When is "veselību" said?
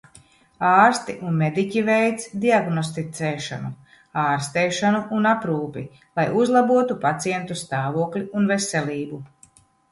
8.57-9.25